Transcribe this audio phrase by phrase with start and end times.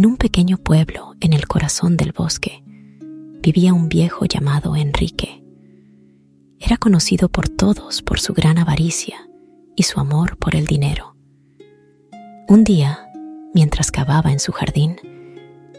[0.00, 2.64] En un pequeño pueblo en el corazón del bosque
[3.42, 5.44] vivía un viejo llamado Enrique.
[6.58, 9.28] Era conocido por todos por su gran avaricia
[9.76, 11.16] y su amor por el dinero.
[12.48, 13.10] Un día,
[13.52, 14.96] mientras cavaba en su jardín,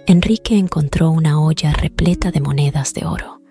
[0.06, 3.42] Enrique encontró una olla repleta de monedas de oro.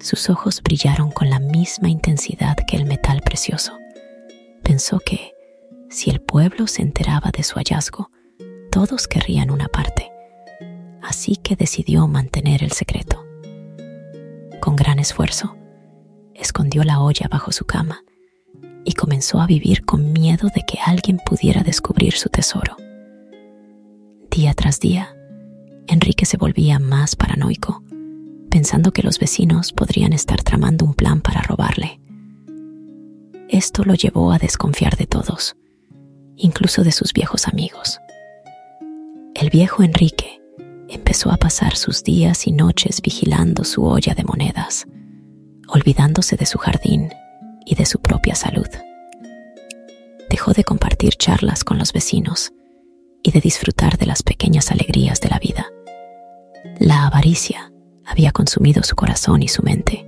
[0.00, 3.72] Sus ojos brillaron con la misma intensidad que el metal precioso.
[4.62, 5.32] Pensó que,
[5.88, 8.10] si el pueblo se enteraba de su hallazgo,
[8.78, 10.12] todos querrían una parte.
[11.02, 13.26] Así que decidió mantener el secreto.
[14.60, 15.56] Con gran esfuerzo,
[16.32, 18.04] escondió la olla bajo su cama
[18.84, 22.76] y comenzó a vivir con miedo de que alguien pudiera descubrir su tesoro.
[24.30, 25.12] Día tras día,
[25.88, 27.82] Enrique se volvía más paranoico,
[28.48, 31.98] pensando que los vecinos podrían estar tramando un plan para robarle.
[33.48, 35.56] Esto lo llevó a desconfiar de todos,
[36.36, 37.98] incluso de sus viejos amigos.
[39.34, 40.40] El viejo Enrique
[40.88, 44.86] empezó a pasar sus días y noches vigilando su olla de monedas,
[45.68, 47.10] olvidándose de su jardín
[47.64, 48.68] y de su propia salud.
[50.28, 52.52] Dejó de compartir charlas con los vecinos
[53.22, 55.66] y de disfrutar de las pequeñas alegrías de la vida.
[56.78, 57.72] La avaricia
[58.04, 60.06] había consumido su corazón y su mente,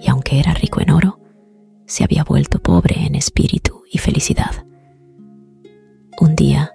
[0.00, 1.20] y aunque era rico en oro,
[1.86, 4.66] se había vuelto pobre en espíritu y felicidad.
[6.18, 6.72] Un día,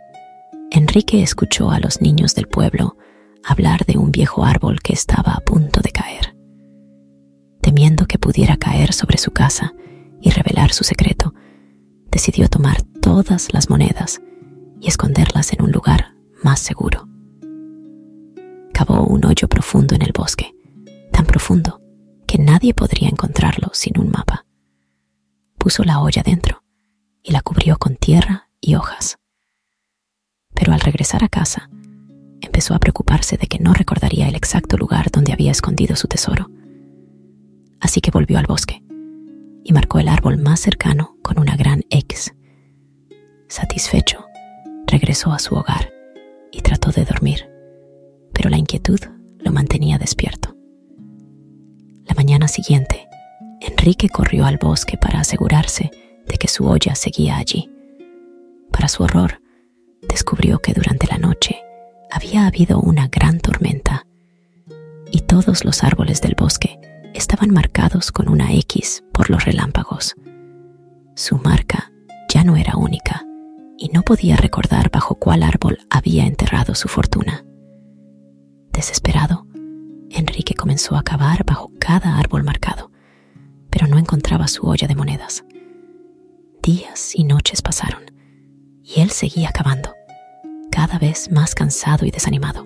[0.72, 2.98] Enrique escuchó a los niños del pueblo
[3.44, 6.36] hablar de un viejo árbol que estaba a punto de caer.
[7.62, 9.74] Temiendo que pudiera caer sobre su casa
[10.22, 11.34] y revelar su secreto,
[12.10, 14.22] decidió tomar todas las monedas
[14.80, 17.12] y esconderlas en un lugar más seguro
[18.86, 20.56] cavó un hoyo profundo en el bosque,
[21.12, 21.82] tan profundo
[22.26, 24.48] que nadie podría encontrarlo sin un mapa.
[25.60, 26.64] Puso la olla dentro
[27.22, 29.20] y la cubrió con tierra y hojas.
[30.62, 31.72] Pero al regresar a casa,
[32.40, 36.52] empezó a preocuparse de que no recordaría el exacto lugar donde había escondido su tesoro.
[37.80, 38.84] Así que volvió al bosque
[39.64, 42.36] y marcó el árbol más cercano con una gran X.
[43.47, 44.28] Satisfecho,
[44.86, 45.91] regresó a su hogar
[46.52, 47.52] y trató de dormir
[48.34, 49.00] pero la inquietud
[49.40, 50.56] lo mantenía despierto.
[52.06, 53.07] La mañana siguiente,
[53.59, 55.91] Enrique corrió al bosque para asegurarse
[56.25, 57.69] de que su olla seguía allí.
[58.72, 59.41] Para su horror,
[60.01, 61.62] descubrió que durante la noche
[62.12, 64.06] había habido una gran tormenta
[65.12, 66.79] y todos los árboles del bosque
[67.13, 70.16] estaban marcados con una X por los relámpagos.
[71.16, 71.91] Su marca
[72.29, 73.25] ya no era única
[73.78, 77.44] y no podía recordar bajo cuál árbol había enterrado su fortuna.
[78.72, 79.45] Desesperado,
[80.09, 82.91] Enrique comenzó a cavar bajo cada árbol marcado,
[83.69, 85.44] pero no encontraba su olla de monedas.
[86.62, 88.03] Días y noches pasaron,
[88.94, 89.96] y él seguía cavando,
[90.72, 92.66] cada vez más cansado y desanimado.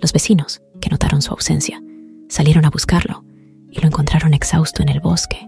[0.00, 1.82] Los vecinos, que notaron su ausencia,
[2.28, 3.24] salieron a buscarlo
[3.70, 5.46] y lo encontraron exhausto en el bosque,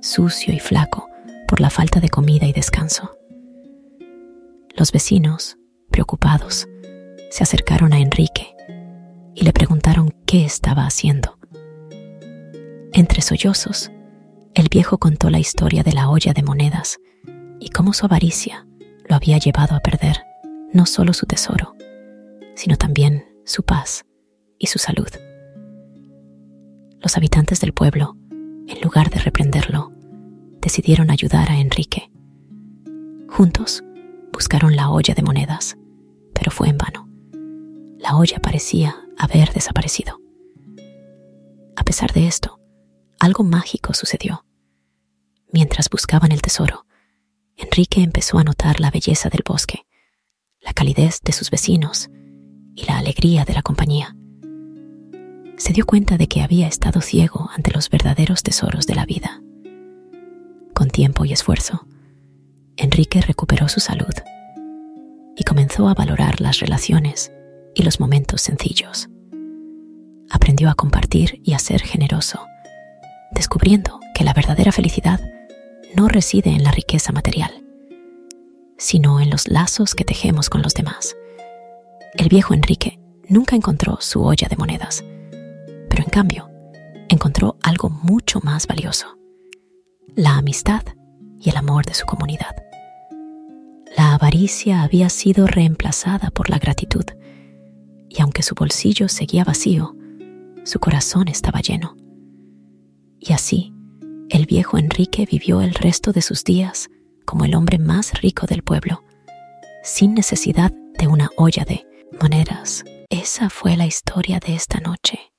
[0.00, 1.08] sucio y flaco
[1.48, 3.16] por la falta de comida y descanso.
[4.74, 5.58] Los vecinos,
[5.90, 6.66] preocupados,
[7.30, 8.54] se acercaron a Enrique
[9.34, 11.38] y le preguntaron qué estaba haciendo.
[12.92, 13.90] Entre sollozos,
[14.54, 16.98] el viejo contó la historia de la olla de monedas
[17.58, 18.66] y cómo su avaricia
[19.08, 20.24] lo había llevado a perder
[20.72, 21.74] no solo su tesoro,
[22.54, 24.04] sino también su paz
[24.58, 25.08] y su salud.
[27.00, 29.92] Los habitantes del pueblo, en lugar de reprenderlo,
[30.60, 32.10] decidieron ayudar a Enrique.
[33.28, 33.82] Juntos
[34.32, 35.76] buscaron la olla de monedas,
[36.32, 37.08] pero fue en vano.
[37.98, 40.20] La olla parecía haber desaparecido.
[41.76, 42.60] A pesar de esto,
[43.18, 44.44] algo mágico sucedió.
[45.52, 46.86] Mientras buscaban el tesoro,
[47.62, 49.86] Enrique empezó a notar la belleza del bosque,
[50.60, 52.10] la calidez de sus vecinos
[52.74, 54.16] y la alegría de la compañía.
[55.56, 59.40] Se dio cuenta de que había estado ciego ante los verdaderos tesoros de la vida.
[60.74, 61.86] Con tiempo y esfuerzo,
[62.76, 64.12] Enrique recuperó su salud
[65.36, 67.32] y comenzó a valorar las relaciones
[67.74, 69.08] y los momentos sencillos
[70.32, 72.40] aprendió a compartir y a ser generoso,
[73.32, 75.20] descubriendo que la verdadera felicidad
[75.94, 77.61] no reside en la riqueza material,
[78.82, 81.16] sino en los lazos que tejemos con los demás.
[82.14, 82.98] El viejo Enrique
[83.28, 85.04] nunca encontró su olla de monedas,
[85.88, 86.50] pero en cambio
[87.08, 89.18] encontró algo mucho más valioso,
[90.16, 90.82] la amistad
[91.38, 92.56] y el amor de su comunidad.
[93.96, 97.04] La avaricia había sido reemplazada por la gratitud,
[98.08, 99.94] y aunque su bolsillo seguía vacío,
[100.64, 101.94] su corazón estaba lleno.
[103.20, 103.72] Y así,
[104.28, 106.90] el viejo Enrique vivió el resto de sus días
[107.24, 109.04] como el hombre más rico del pueblo,
[109.82, 111.86] sin necesidad de una olla de
[112.20, 115.32] Monedas, esa fue la historia de esta noche.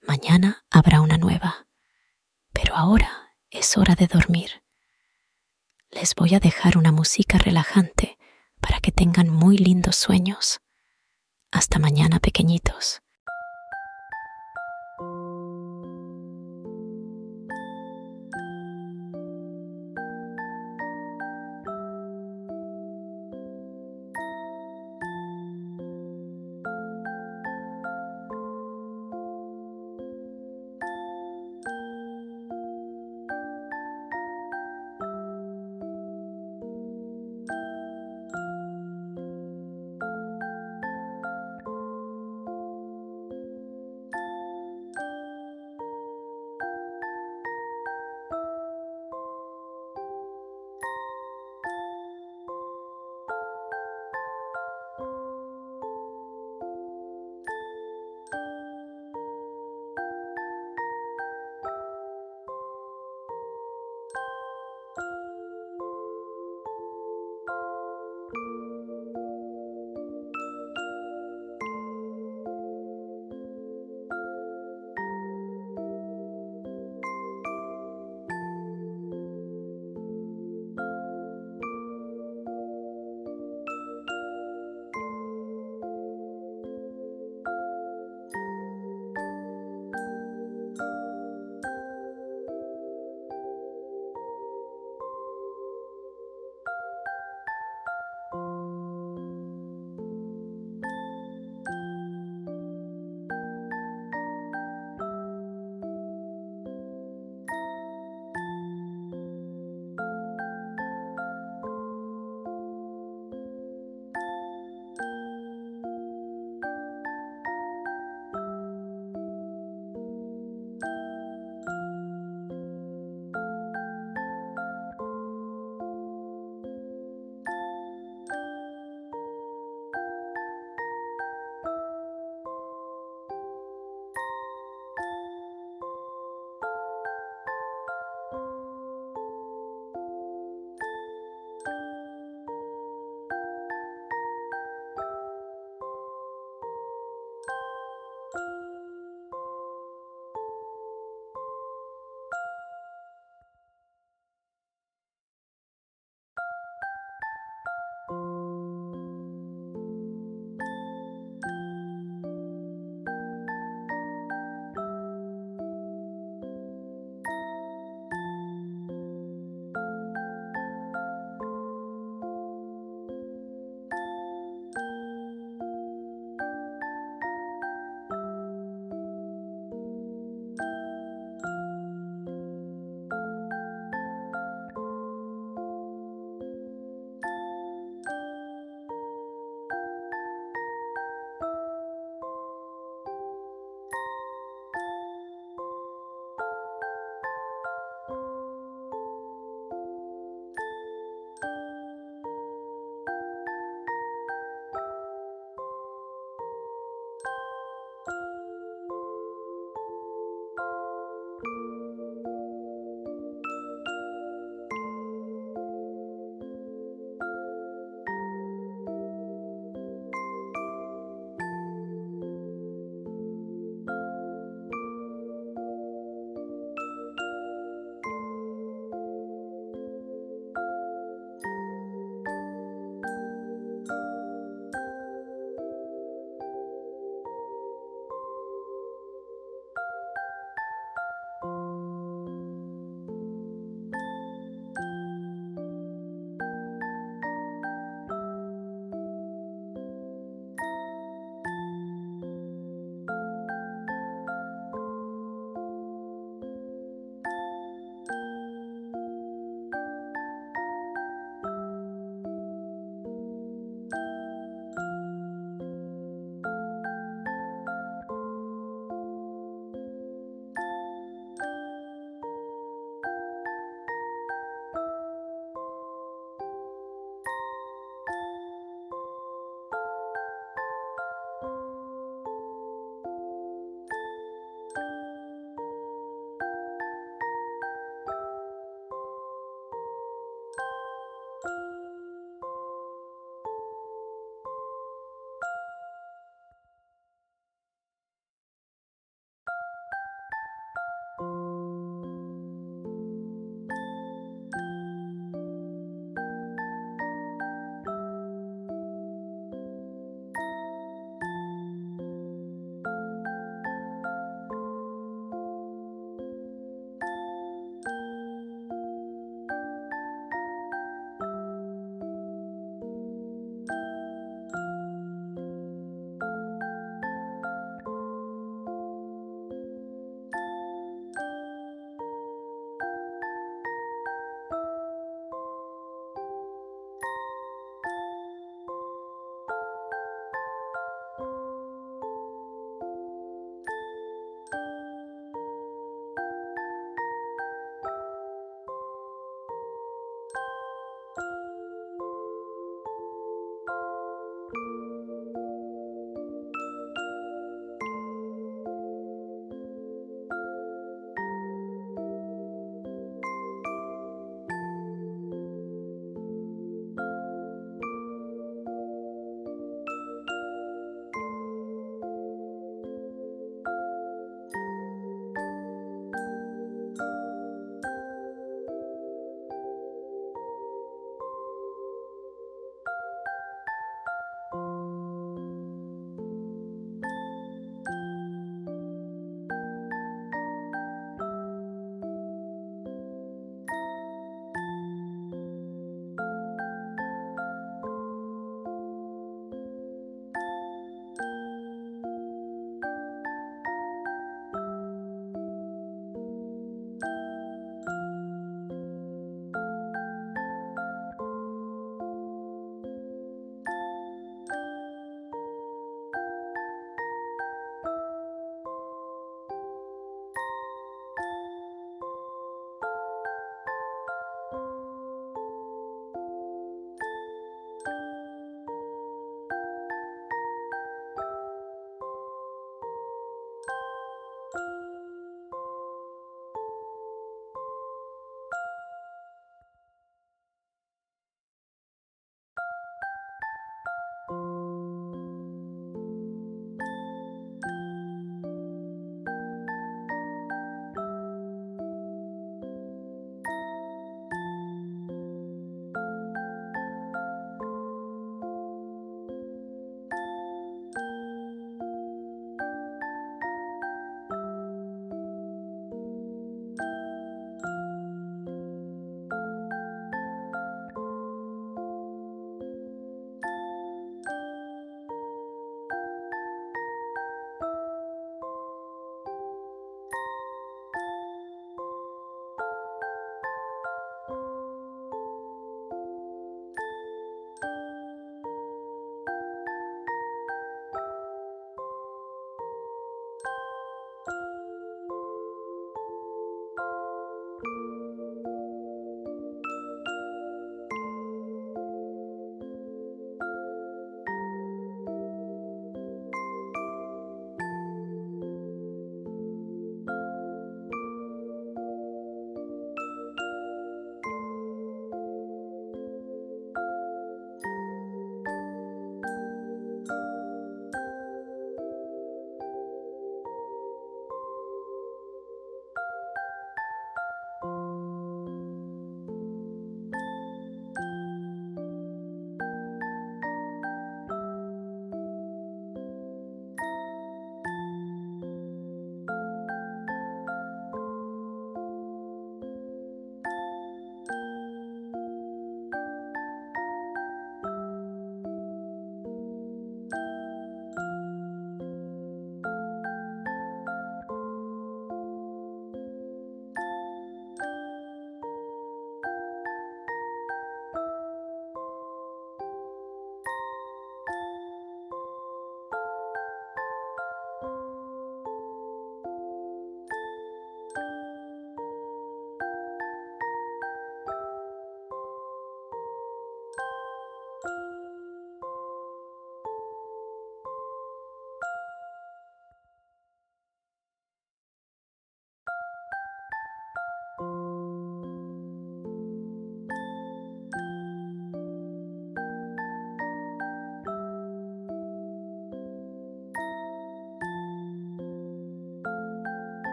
[0.00, 1.66] Mañana habrá una nueva,
[2.52, 4.62] pero ahora es hora de dormir.
[5.90, 8.18] Les voy a dejar una música relajante
[8.60, 10.60] para que tengan muy lindos sueños.
[11.50, 13.02] Hasta mañana, pequeñitos.